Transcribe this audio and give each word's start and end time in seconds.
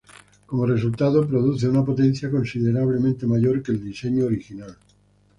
Como 0.47 0.65
resultado, 0.65 1.27
produce 1.27 1.69
una 1.69 1.85
potencia 1.85 2.31
considerablemente 2.31 3.27
mayor 3.27 3.61
que 3.61 3.71
el 3.73 3.83
diseño 3.83 4.25
original. 4.25 4.75